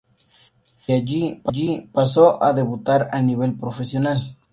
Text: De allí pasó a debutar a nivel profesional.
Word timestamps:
De 0.87 0.95
allí 0.95 1.87
pasó 1.93 2.41
a 2.43 2.53
debutar 2.53 3.09
a 3.11 3.21
nivel 3.21 3.53
profesional. 3.55 4.35